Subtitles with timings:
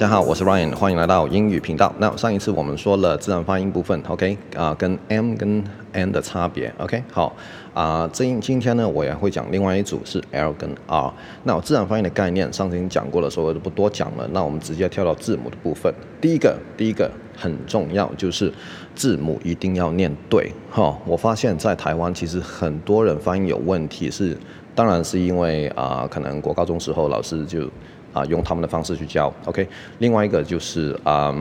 [0.00, 1.94] 大家好，我是 Ryan，欢迎来到英语频道。
[1.98, 5.62] 那上一次我们说了自然发音部分，OK 啊、跟 M 跟
[5.92, 7.36] N 的差别，OK 好
[7.74, 8.08] 啊。
[8.10, 11.12] 今、呃、今天呢，我也会讲另外一组是 L 跟 R。
[11.44, 14.26] 那我自然发音的概念上次已经讲过了，所以我就不多讲了。
[14.32, 15.92] 那我们直接跳到字母的部分。
[16.18, 18.50] 第一个，第一个很重要，就是
[18.94, 20.50] 字母一定要念对。
[20.70, 24.34] 哈、我发现在台湾其实很多人发音有问题是，
[24.74, 27.68] 当然是因为啊、可能国高中时候老师就。
[28.12, 29.66] 啊，用他们的方式去教，OK。
[29.98, 31.34] 另外一个就是啊，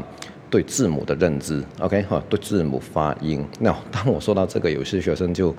[0.49, 3.45] 对字母的认知，OK 哈，对字母发音。
[3.59, 5.55] 那当我说到这个，有些学生就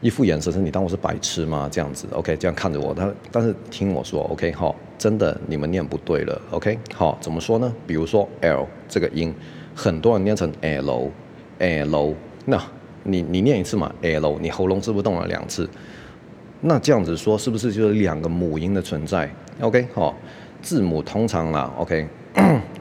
[0.00, 1.68] 一副眼神是，你当我是白痴吗？
[1.70, 2.94] 这样子，OK，这样看着我。
[2.94, 7.74] 他但是听我说，OK 哈，真的你们念不对了，OK 好，怎么说呢？
[7.86, 9.34] 比如说 L 这个音，
[9.74, 12.14] 很多人念成 L，L。
[12.44, 12.62] 那
[13.02, 15.68] 你你念一次嘛，L，你喉咙是不是动了两次？
[16.60, 19.28] 那这样子说，是不是就是两个母音的存在
[19.60, 20.14] ？OK 好。
[20.60, 22.06] 字母通常啦，OK，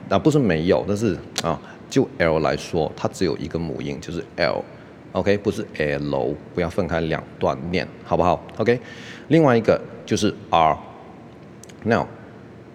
[0.10, 8.80] 那不是没有，但是啊，就 L 来说，它只有一个母音，就是 L，OK，不是 L，不要分开两段念，好不好？OK，
[9.28, 12.08] 另外一个就是 R，Now，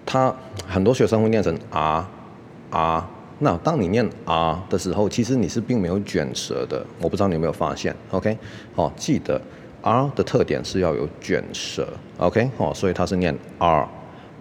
[0.07, 0.35] 它
[0.67, 3.05] 很多学生会念成 R，R，
[3.41, 8.39] 那当你念 R 的时候，其实你是并没有卷舌的，我不知道你有没有发现，OK，
[8.75, 9.41] 好，记得
[9.83, 13.89] R 的特点是要有卷舌，OK，哦，所以它是念 R。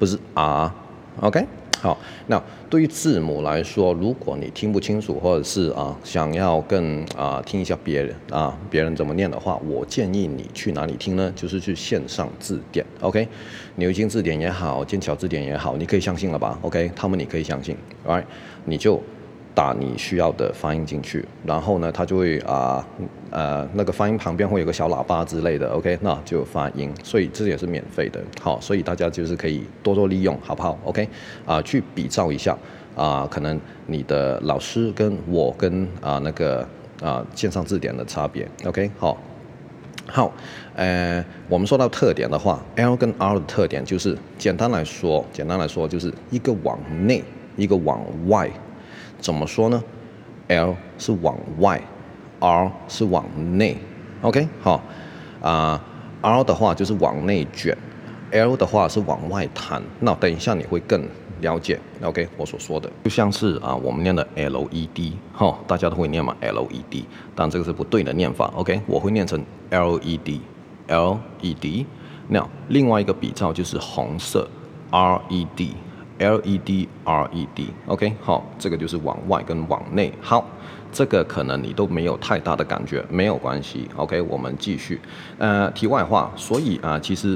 [0.01, 0.73] 不是啊
[1.19, 1.45] ，OK，
[1.79, 1.95] 好。
[2.25, 11.31] 那对于字母来说，如果你听不清楚，或者是啊想要更啊听一下别人啊别人怎么念的话，我建议你去哪里听呢？
[11.35, 13.27] 就是去线上字典，OK，
[13.75, 17.77] 牛津字典也好，剑桥字典也好，你可以相信了吧？OK，他们你可以相信
[18.07, 18.23] ，right？
[18.65, 18.99] 你就。
[19.53, 22.85] 打你需要的发音进去，然后呢，它就会啊
[23.29, 31.07] 呃那个发音旁边会有个小喇叭之类的，OK，那就发音，所以这也是免费的，好，所以大家就是可以多多利用，好不好？OK，
[31.45, 32.57] 啊，去比照一下
[32.95, 36.65] 啊，可能你的老师跟我跟啊那个
[37.01, 39.17] 啊线上字典的差别，OK，好，
[40.07, 40.31] 好，
[40.75, 47.21] 呃，我们说到特点的话，L 跟 R 的特点就是简单来说，简单来说就是一个往内，
[47.57, 48.49] 一个往外。
[49.21, 49.81] 怎么说呢
[50.49, 51.81] ？L 是往外
[52.39, 53.23] ，R 是往
[53.57, 53.77] 内。
[54.21, 54.83] OK，好
[55.41, 55.81] 啊。
[56.21, 57.75] R 的话就是往内卷
[58.31, 59.81] ，L 的话是往外弹。
[59.99, 61.07] 那等一下你会更
[61.39, 61.79] 了解。
[62.03, 67.05] OK，我所说的就像是啊，我们念的 LED，哈，大家都会念嘛，LED，
[67.35, 68.51] 但这个是不对的念法。
[68.55, 70.39] OK，我会念成 LED，LED。
[72.27, 74.47] 那另外一个比照就是红色
[74.91, 75.69] ，RED。
[76.21, 80.13] L E D R E D，OK，好，这个就是往外跟往内。
[80.21, 80.45] 好，
[80.91, 83.89] 这个可能你都没有太大的感觉，没有关系。
[83.95, 85.01] OK，我们继续。
[85.39, 87.35] 呃，题外话，所以啊、其实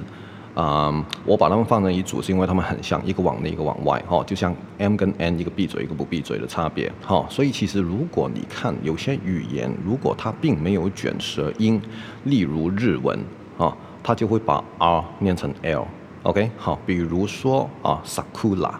[0.54, 0.94] 啊、
[1.26, 4.02] 我把它们放成一组，是因为它们很像，一个往内，一个往外。
[4.08, 6.92] 哈，就像 M 跟 N，一个闭嘴，一个不闭嘴的差别。
[7.04, 11.82] 哈，所以其实如果你看有些语言，如果它并没有卷舌音，
[12.26, 13.20] 例如日文，
[13.58, 15.88] 啊，它就会把 R 念成 L。
[16.26, 18.72] OK，好，比如说啊，sakura，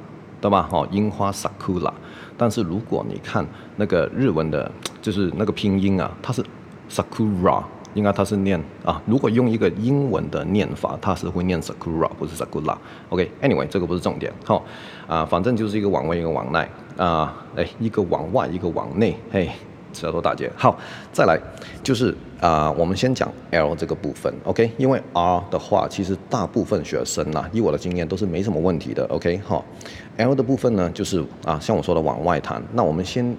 [0.42, 0.68] 对吧？
[0.68, 1.94] 好，樱花 sakura。
[2.36, 3.46] 但是如果你看
[3.76, 6.44] 那个日文的，就是那个拼音啊，它是
[6.90, 7.62] sakura，
[7.94, 9.00] 应该它是念啊。
[9.06, 12.76] 如果用一个英文的念法，它是会念 sakura，不是 sakura。
[13.10, 14.34] OK，anyway，这个不是重点。
[14.44, 14.64] 好，
[15.06, 16.68] 啊，反正就是一个往外，一个往内
[16.98, 19.52] 啊，哎，一个往外，一个往内，嘿。
[19.96, 20.78] 舌头打结，好，
[21.14, 21.40] 再来
[21.82, 24.70] 就是啊、我们先讲 L 这个部分，OK？
[24.78, 29.40] 因为 R 的话，其实大部分学生呐、啊，以我的经验都是没什么问题的，OK？
[29.44, 29.66] 好
[30.18, 32.62] ，L 的部分呢，就是啊，像我说的往外弹。
[32.74, 33.36] 那我们先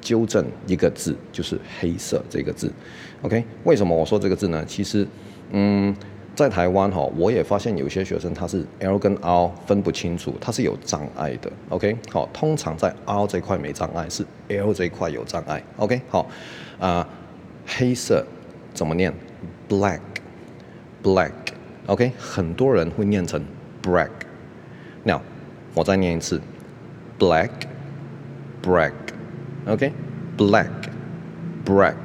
[0.00, 2.72] 纠正一个字，就是黑色这个字
[3.22, 3.44] ，OK？
[3.64, 4.64] 为什么我说这个字呢？
[4.66, 5.06] 其实，
[5.50, 5.94] 嗯。
[6.38, 11.50] 在台湾哈，我也发现有些学生他是 L 跟 R 分不清楚，他是有障碍的。
[11.68, 15.60] OK，好，通常在 R 这块没障碍，是 L 这块有障碍。
[15.78, 16.28] OK，好，
[16.78, 17.04] 啊、
[17.66, 18.24] 黑色
[18.72, 19.12] 怎么念
[19.68, 21.32] ？Black，Black。
[21.86, 23.44] OK，很多人会念成
[23.82, 24.10] Black。
[25.02, 25.22] Now，
[25.74, 26.40] 我再念一次
[27.18, 28.92] ，Black，Black。
[29.66, 31.96] OK，Black，Black。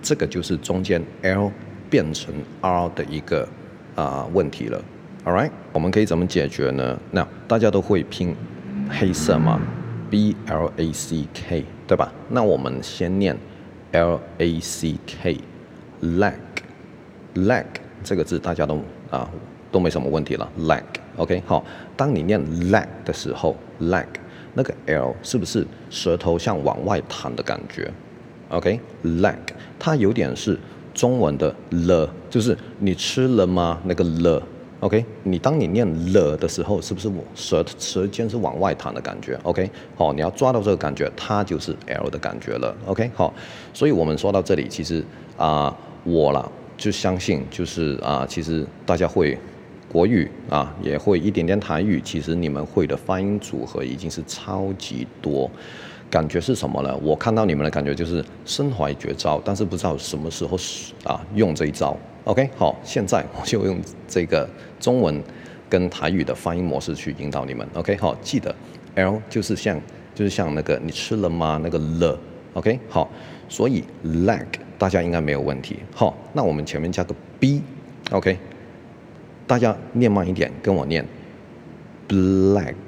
[0.00, 1.50] 这个就是中间 L。
[1.88, 3.48] 变成 R 的一个
[3.96, 4.78] 啊、问题了
[5.24, 7.00] ，All right，我们可以怎么解决呢？
[7.10, 8.36] 那大家都会拼
[8.90, 9.58] 黑色吗
[10.10, 12.12] ，B L A C K，对吧？
[12.28, 13.34] 那我们先念
[13.92, 17.64] L A C K，Lack，Lack
[18.04, 19.26] 这个字大家都啊
[19.72, 21.64] 都没什么问题了，Lack，OK，好，
[21.96, 22.38] 当你念
[22.70, 24.08] Lack 的时候，Lack
[24.52, 27.90] 那个 L 是不是舌头像往外弹的感觉
[28.50, 29.38] ？OK，Lack
[29.78, 30.58] 它有点是。
[30.96, 33.78] 中文的了，就是你吃了吗？
[33.84, 34.42] 那个了
[34.80, 42.74] OK，你当你念了的时候，是不是我舌舌尖是往外弹的感觉？OK，好，你要抓到这个感觉，它就是 L 的感觉了。
[42.86, 43.32] OK，好，
[43.74, 45.04] 所以我们说到这里，其实
[45.36, 49.36] 啊、我啦就相信，就是啊、其实大家会
[49.88, 55.50] 国语啊，也会一点点台语，其实你们会的发音组合已经是超级多。
[56.10, 56.96] 感觉是什么呢？
[57.02, 60.56] 我看到你们的感觉就是身怀绝招，但是不知道什么时候
[61.04, 61.96] 啊用这一招。
[62.24, 64.48] OK，好，现在我就用这个
[64.80, 65.22] 中文
[65.68, 67.66] 跟台语的发音模式去引导你们。
[67.74, 68.54] OK，好，记得
[68.94, 69.80] L 就是像
[70.14, 71.60] 就是像那个你吃了吗？
[71.62, 72.18] 那个了。
[72.54, 73.10] OK，好，
[73.48, 74.46] 所以 leg
[74.78, 75.80] 大家应该没有问题。
[75.94, 77.62] 好，那我们前面加个 B。
[78.10, 78.38] OK，
[79.46, 81.04] 大家念慢一点，跟我念
[82.08, 82.78] black，black。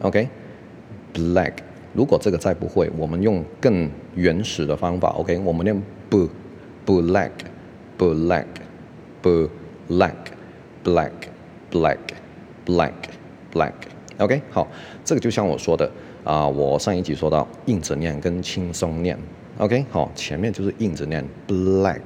[0.00, 0.28] OK。
[1.14, 1.52] black，
[1.92, 6.28] 如果这个再不会，我们用更原始的方法，OK，我们念 b
[6.86, 7.30] black
[7.98, 8.44] black
[9.88, 10.14] black
[10.84, 11.10] black
[11.70, 11.98] black
[12.66, 12.92] black
[13.52, 14.66] black，OK，好，
[15.04, 15.90] 这个就像我说的
[16.22, 19.18] 啊、我上一集说到硬着念跟轻松念
[19.58, 22.00] ，OK，好，前面就是硬着念 black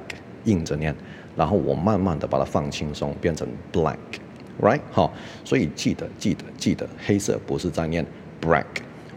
[0.45, 0.95] 硬着念，
[1.35, 5.13] 然后我慢慢的把它放轻松，变成 black，right，好，
[5.43, 8.05] 所以记得记得记得，黑色不是在念
[8.41, 8.63] black。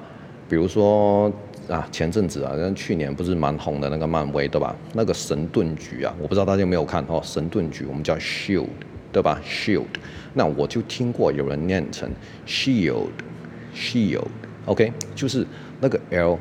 [0.50, 1.32] 比如说
[1.70, 4.76] 啊前阵子啊，去年不是蛮红的那个漫威对吧？
[4.94, 8.66] 那个神盾局啊，我不知道大家有没有看哦，神盾局我们叫 Shield
[9.12, 9.86] 对吧？Shield，
[10.34, 12.10] 那我就听过有人念成
[12.48, 15.46] Shield，Shield，OK，就是。
[15.82, 16.40] 那个 L，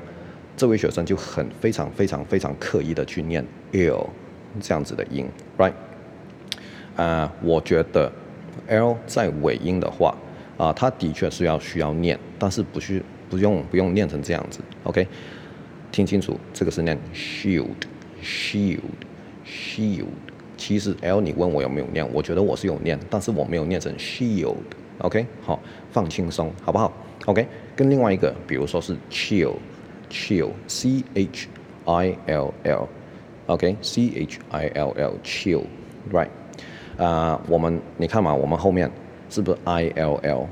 [0.57, 4.09] 这位学生就很非常非常非常刻意的去念 L
[4.61, 5.27] 这样子的音
[5.59, 5.73] ，right？
[6.97, 8.13] 啊、我觉得
[8.69, 10.15] L 在尾音的话，
[10.59, 15.09] 啊、uh，它的确是要需要念，但是不需不用不用念成这样子，OK？
[15.91, 20.05] 听清楚，这个是念 shield，shield，shield。
[20.59, 25.25] 其实 L 你问我有没有念，我觉得我是有念，但是我没有念成 shield，OK？
[25.43, 25.59] 好，
[25.91, 26.93] 放轻松，好不好
[27.27, 27.47] ？OK，
[27.77, 31.49] 跟另外一个，比如说是 chill，chill，C H
[31.85, 36.29] I L L，OK，C H I L L，chill，right，
[36.97, 38.91] 啊，我们你看嘛，我们后面
[39.29, 40.49] 是不是 I L L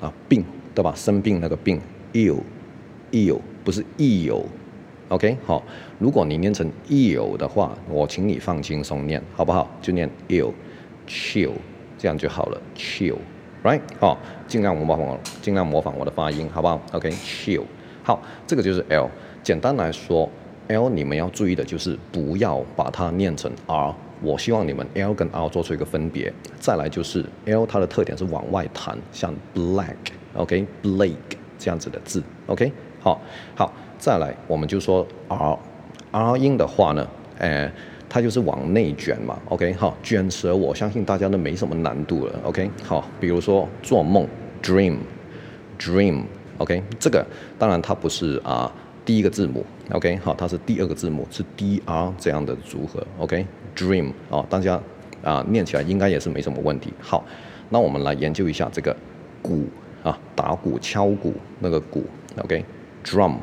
[0.00, 0.44] 啊，病
[0.74, 0.92] 对吧？
[0.96, 1.80] 生病那个病
[2.12, 5.62] ，ill，ill 不是 ill，OK，好，
[5.98, 9.70] 如果你念成 ill 的话，我请你放轻松念，好不好？
[9.80, 11.52] 就念 ill，chill，
[11.96, 13.16] 这样就好了，chill。
[13.62, 17.62] Right，好，尽量模仿我，尽量模仿我的发音，好不好？OK，chill，
[18.02, 19.08] 好，这个就是 L。
[19.40, 20.28] 简单来说
[20.66, 23.94] ，L 你们要注意的就是不要把它念成 R。
[24.20, 26.32] 我希望你们 L 跟 R 做出一个分别。
[26.58, 31.14] 再来就是 L 它的特点是往外弹，像 black，OK，Blake
[31.56, 33.20] 这样子的字，OK，好，
[33.54, 37.06] 好，再来我们就说 R，R 音的话呢，
[37.38, 37.70] 呃。
[38.12, 44.28] 它就是往内卷嘛，OK，好，卷舌，我相信大家都没什么难度了，OK，好，比如说做梦
[44.62, 47.24] ，dream，dream，OK，这个
[47.58, 48.70] 当然它不是啊
[49.06, 54.78] 第一个字母，OK，好，它是第二个字母是 DR 这样的组合，OK，dream，哦，大家
[55.22, 56.92] 啊念起来应该也是没什么问题。
[57.00, 57.24] 好，
[57.70, 58.94] 那我们来研究一下这个
[59.40, 59.64] 鼓
[60.02, 62.04] 啊，打鼓敲鼓那个鼓
[62.42, 63.36] ，OK，Drum。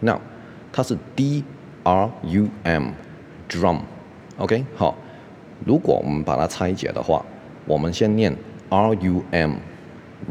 [0.00, 0.20] Now，
[0.72, 1.44] 它是 D
[1.82, 2.92] R U M。
[3.48, 4.96] Drum，OK，好。
[5.64, 7.24] 如果我们把它拆解的话，
[7.66, 8.32] 我们先念
[8.68, 9.22] R U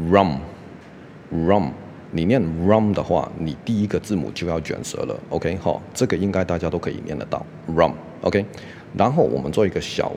[0.00, 0.40] M，rum，rum。
[2.10, 5.82] 你念 rum 的话，你第一个字母就要卷舌了，OK，好。
[5.92, 8.46] 这个应该大家都可以念得到，rum，OK。
[8.96, 10.10] 然后我们做一个小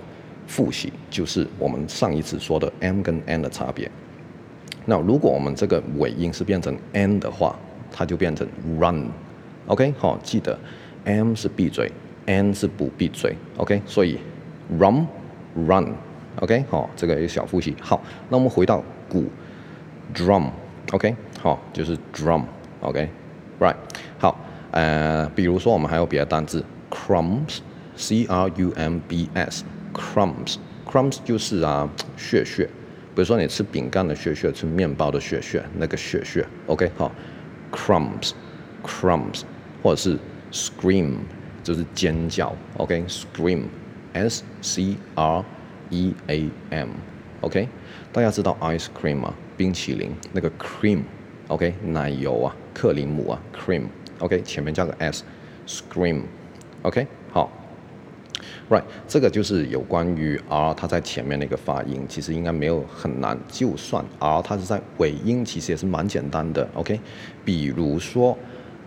[0.47, 3.91] 复习，就是我们上一次说的 M 跟 N 的差别。
[4.85, 7.59] 那如果我们这个尾音是变成 n 的话，
[7.91, 8.47] 它就变成
[8.79, 9.09] run。
[9.67, 10.57] OK，好，记得
[11.03, 11.91] m 是闭嘴
[12.25, 13.35] ，n 是不闭嘴。
[13.57, 14.17] OK，所以
[14.77, 15.05] run
[15.55, 15.93] run。
[16.39, 17.75] OK，好，这个一个小复习。
[17.81, 19.25] 好，那我们回到鼓
[20.13, 20.49] ，drum。
[20.91, 22.43] OK，好，就是 drum。
[22.79, 23.75] OK，right。
[24.17, 24.39] 好，
[24.71, 32.67] 呃，比如说我们还有别的单字，crumbs，c r u m b s，crumbs，crumbs 就是啊屑屑。
[33.13, 36.45] 比如说你吃饼干的屑屑，吃面包的屑屑，那个屑屑。
[36.67, 37.11] OK，好
[37.73, 39.41] ，crumbs，crumbs，
[39.83, 40.17] 或者是
[40.51, 41.15] scream，
[41.63, 42.53] 就是尖叫。
[42.77, 45.43] OK，scream，s c r
[45.89, 47.67] e a m，OK，
[48.11, 49.33] 大家知道 ice cream 吗？
[49.57, 57.51] 冰淇淋那个 cream，OK，奶油啊，克林姆啊，cream，OK，前面加个 s，scream，OK，好。
[58.69, 63.37] Right，这个就是有关于 R 它在前面那个发音，其实应该没有很难。
[63.49, 66.65] 就算 R 它是在尾音，其实也是蛮简单的。
[66.73, 66.97] OK，
[67.43, 68.37] 比如说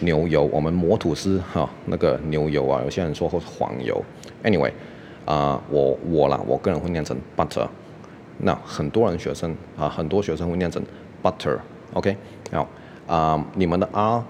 [0.00, 4.02] 牛油，我们磨吐司哈，那个牛油啊，有些人说或是黄油。
[4.42, 4.72] Anyway，
[5.24, 7.66] 啊、我我啦，我个人会念成 butter。
[8.38, 10.82] 那很多人学生啊，很多学生会念成
[11.22, 11.58] butter。
[11.92, 12.16] OK，
[12.52, 12.68] 好，
[13.06, 14.22] 啊、你们的 R。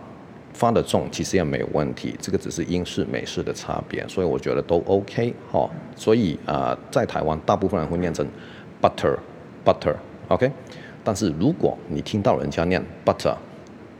[0.57, 5.69] 发的重其实也没有问题，这个只是英式美式的差别，所以我觉得都 OK 哈。
[5.97, 8.25] 所以啊、在台湾大部分人会念成
[8.81, 9.17] butter
[9.65, 9.97] butter
[10.29, 10.49] OK，
[11.03, 13.35] 但是如果你听到人家念 butter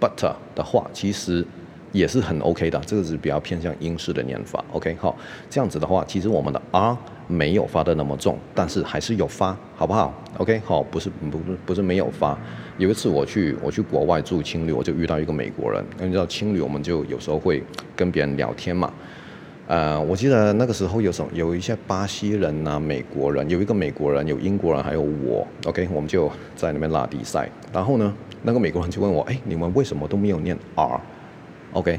[0.01, 1.45] But 的话，其实
[1.93, 5.17] 也是很 OK 的，这个是比较偏向英式的念法 OK 好，
[5.49, 6.97] 这样子的话，其实我们的 R
[7.27, 12.39] 没有发的那么重，但是还是有发，好不好？OK 好，不是不是不是没有发。
[12.77, 15.83] 有一次我去我去国外住青旅，我就遇到一个美国人。
[16.01, 17.63] 你知道青旅，我们就有时候会
[17.97, 18.93] 跟别人聊天嘛。
[19.67, 25.47] 呃，我记得那个时候有什么有一些巴西人啊，美国人，有一个美国人，有英国人，还有我。
[25.67, 27.49] OK，我们就在那边拉比赛。
[27.73, 31.99] 然后呢，那个美国人就问我：哎，你们为什么都没有念 R？OK。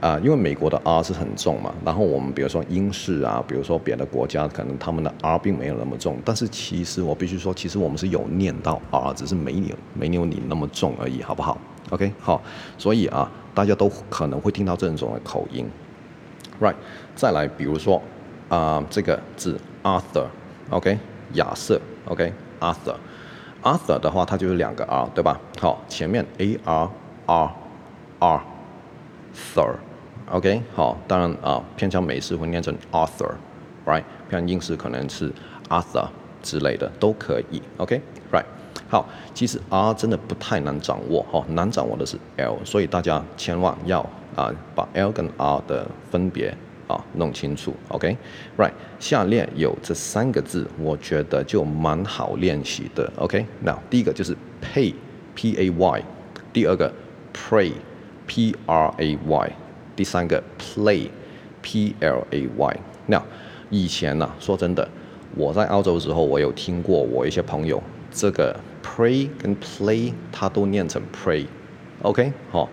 [0.00, 11.58] 啊、因为美国的 R 是很重嘛，然后我们比如说英式啊，比如说别的国家，可能他们的 R 并没有那么重，但是其实我必须说，其实我们是有念到 R，只是没有没有你那么重而已，好不好
[11.90, 12.40] ？OK，好，
[12.76, 15.66] 所以啊，大家都可能会听到这种的口音
[16.60, 16.74] ，Right？
[17.14, 18.02] 再来，比如说
[18.48, 20.98] 啊、这个字 Arthur，OK，、
[21.34, 25.38] 亚瑟，OK，Arthur，Arthur 的话，它就是两个 R，对吧？
[25.60, 26.90] 好，前面 A R
[27.26, 27.50] R
[28.20, 29.74] R，Thur。
[30.30, 34.04] OK，好，当然啊，偏向美式会念成 Arthur，right？
[34.28, 35.32] 偏向英式可能是
[35.68, 36.06] Arthur
[36.42, 37.62] 之类的都可以。
[37.78, 38.44] OK，right？
[38.90, 44.04] 好，其实 R 真的不太难掌握，哈，难掌握的是 L，所以大家千万要
[44.38, 46.54] 啊把 L 跟 R 的分别
[46.86, 47.74] 啊弄清楚。
[47.88, 48.72] OK，right？
[48.98, 53.10] 下列有这三个字，我觉得就蛮好练习的。
[53.16, 56.04] OK，那第一个就是 Pay，P-A-Y，
[56.52, 56.92] 第二个
[57.34, 59.52] Pray，P-R-A-Y。
[59.98, 62.80] 第三个 play，p l a y。
[63.06, 63.20] 那
[63.68, 64.88] 以前呢、啊，说真的，
[65.34, 72.68] 我在澳洲的时候，我有听过我一些朋友，这个 pray 跟 play 他都念成 pray，OK，、好。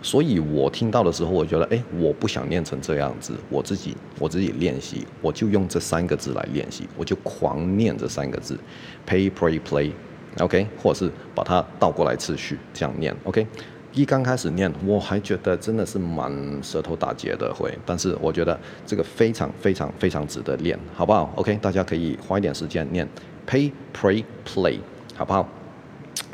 [0.00, 8.58] 所以我听到的时候，我觉得，哎，我不想念成这样子，我自己我自己练习，我就用这三个字来练习，我就狂念这三个字
[9.06, 13.46] ，pay pray play，OK，、或者是把它倒过来次序这样念，OK。
[13.94, 16.30] 一刚开始念，我还觉得真的是蛮
[16.62, 23.08] 舌头打结的会，但是我觉得这个非常非常非常值得练，好不好？OK，大家可以花一点时间念
[23.48, 24.78] ，pay pray play，
[25.16, 25.48] 好不好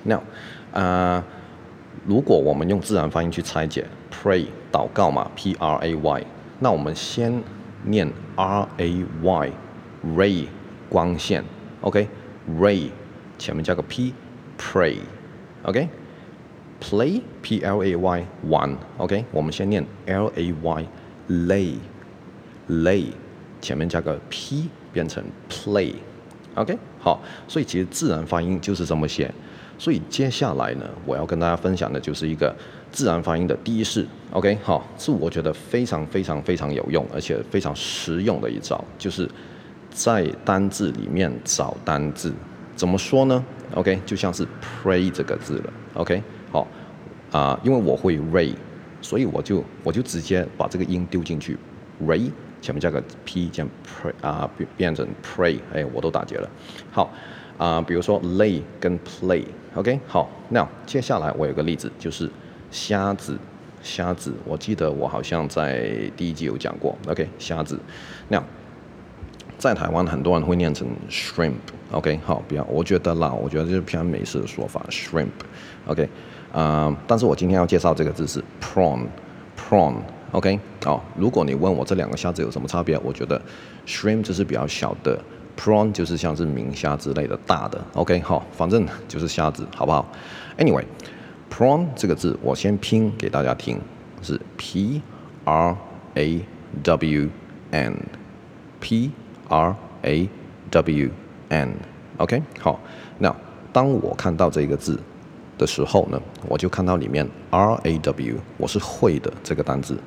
[0.03, 0.23] ？Now，啊、
[0.73, 1.25] 呃，
[2.07, 6.27] 如果我们用自然发音去拆解，pray 祷告嘛，P R A Y，
[6.61, 7.43] 那我们先
[7.85, 10.47] 念 R A Y，ray
[10.89, 11.43] 光线
[11.81, 12.91] ，OK，ray
[13.39, 15.89] 前面加个 P，pray，OK。
[16.81, 20.87] Play, P L A Y, one，OK，我们先念 L A Y,
[21.31, 21.77] lay,
[22.69, 23.07] lay，
[23.63, 29.33] 前面加个 P，变成 play，OK，好，所以其实自然发音就是这么写。
[29.79, 32.55] 所以接下来呢，我要跟大家分享的就是一个
[32.91, 39.29] 自然发音的第一式，OK，好，是我觉得非常非常非常有用，而且非常实用的一招，就是
[39.91, 42.33] 在单字里面找单字。
[42.77, 44.47] 怎么说呢？OK，就像是
[44.83, 46.23] pray 这个字了，OK。
[46.51, 46.67] 好，
[47.33, 48.53] 啊、因为我会 ray，
[49.01, 51.57] 所以我就我就直接把这个音丢进去
[52.05, 56.49] ，ray 前面加个 p，这样 pray 啊、呃，变成 pray，哎，我都打结了。
[56.91, 57.13] 好，
[57.59, 62.31] 啊、比如说 lay 跟 play、OK，好，那接下来我有个例子，就是
[62.71, 63.37] 瞎子，
[63.83, 67.77] 瞎子，我记得我好像在第一集有讲过，OK，瞎子，
[68.29, 68.41] 那
[69.59, 76.05] 在台湾很多人会念成 shrimp，OK，、好，不要，我觉得啦，我觉得这是偏美式的说法，shrimp，OK，、
[76.53, 80.61] 啊、呃，但是我今天要介绍这个字是 prawn，prawn，OK，、okay?
[80.85, 83.43] 好，如果你问我这两个虾子有什么差别，我觉得
[83.85, 85.19] shrimp 就是比较小的
[85.57, 90.07] ，prawn 就是像是明虾之类的大的，OK，好，反正就是虾子，好不好
[90.59, 93.81] ？Anyway，prawn 这个字我先拼给大家听，
[94.23, 95.03] 是 P
[95.45, 95.77] R
[96.15, 96.41] A
[96.83, 97.29] W
[97.71, 99.11] N，P
[99.49, 100.29] R A
[100.71, 101.11] W
[101.49, 102.81] N，OK，、好，
[103.19, 103.35] 那
[103.73, 104.99] 当我看到这个字
[105.59, 109.99] 的时候呢，我就看到里面 R A W，我是会的这个单字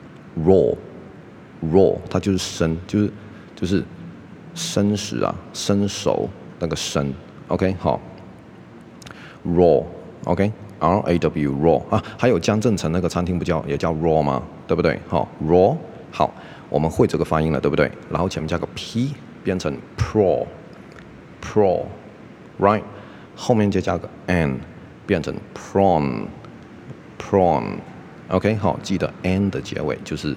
[0.46, 3.12] ，raw，raw，它就是生，就是
[3.56, 3.84] 就是
[4.58, 6.28] 生食啊，生熟
[6.60, 7.14] 那个生
[7.48, 8.02] ，OK，好
[9.46, 14.44] ，raw，OK，R A W raw 啊，还有江振成那个餐厅不叫也叫 raw 吗？
[14.68, 15.00] 对不对？
[15.08, 15.78] 好，raw，
[16.12, 16.34] 好，
[16.70, 17.92] 我们会这个发音了，对不对？
[18.10, 22.82] 然后前面加个 P，变成 pro，pro，right，
[23.36, 24.60] 后面再加个 n。
[25.08, 28.60] 变成 prawn，prawn，OK，、okay?
[28.60, 30.36] 好，记得 n 的结尾就是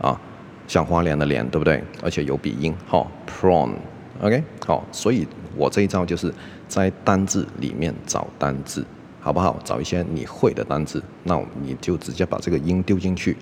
[0.00, 0.20] 啊，
[0.66, 1.82] 像花莲的莲，对不对？
[2.02, 4.42] 而且有鼻音，好，prawn，OK，、okay?
[4.66, 6.32] 好，所以我这一招就是
[6.68, 8.84] 在单字里面找单字，
[9.20, 9.58] 好不好？
[9.64, 13.36] 找一些你会的单字，那你就直接把这个音丢进去，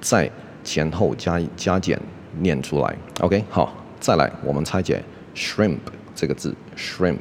[0.00, 0.30] 在
[0.64, 2.00] 前后加加减
[2.38, 5.02] 念出来，OK，好，再来我们拆解
[5.34, 5.78] shrimp
[6.14, 7.18] 这个字，shrimp。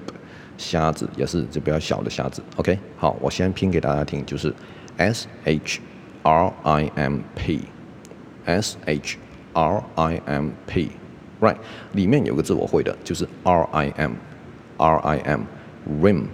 [0.58, 4.56] 虾子也是就比较小的虾子，OK，好，我先拼给大家听，就是
[4.96, 5.82] S H
[6.24, 9.18] R I M P，S H
[9.56, 11.56] R I M P，right，
[11.94, 16.26] 里面有个字我会的，就是 R I M，R I M，rim，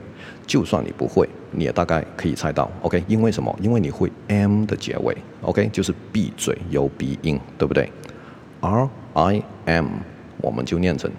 [0.47, 3.55] 就算你不会，你也大概可以猜到，OK，因为什么？
[3.61, 7.91] 因为你会 M 的结尾，OK，就是闭嘴有鼻音，对不对
[8.61, 9.87] ？R I M，
[10.37, 11.11] 我们就念成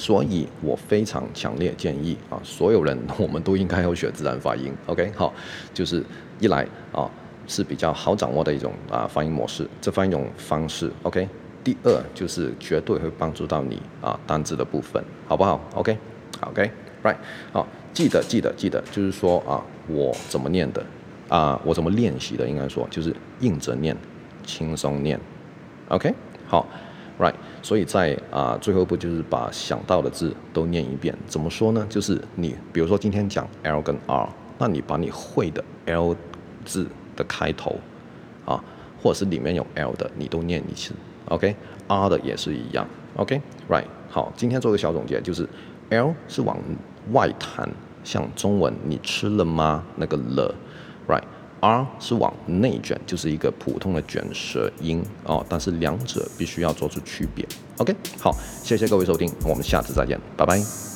[0.00, 4.72] 所以我非常强烈建议啊，所有人我们都应该要学自然发音。
[4.86, 5.30] OK，好，
[5.74, 6.02] 就是
[6.38, 7.06] 一来啊
[7.46, 10.90] 是比较好掌握的一种啊发音模式，这发音一种方式。
[11.02, 11.28] OK，
[11.62, 17.16] 第二就是绝对会帮助到你啊单字的部分，好不好？OK，OK，Right，
[17.52, 20.82] 好，记得记得记得，就是说啊我怎么念的。
[21.28, 22.48] 啊、我怎么练习的？
[22.48, 23.96] 应该说就是硬着念，
[24.44, 25.16] 轻松念
[25.86, 26.12] ，OK，
[26.48, 26.66] 好
[27.20, 31.14] ，Right，所以在啊、最后一步就是把想到的字都念一遍。
[31.26, 31.86] 怎么说呢？
[31.90, 34.28] 就是你比如说今天讲 L 跟 R，
[34.58, 36.16] 那你把你会的 L
[36.64, 37.78] 字的开头
[38.46, 38.64] 啊，
[39.02, 40.94] 或者是里面有 L 的，你都念一次
[41.26, 45.46] ，OK，R 的也是一样，OK，Right，好，今天做个小总结，就是
[45.90, 46.56] L 是往
[47.12, 47.68] 外弹，
[48.02, 49.84] 像中文你吃了吗？
[49.96, 50.54] 那个了
[51.06, 51.24] ，Right。
[51.60, 57.46] R 是往内卷，就是一个普通的卷舌音哦，但是两者必须要做出区别。
[57.78, 60.89] OK，好，谢谢各位收听，我们下次再见，拜拜。